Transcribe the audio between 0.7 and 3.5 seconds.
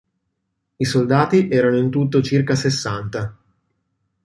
I soldati erano in tutto circa sessanta.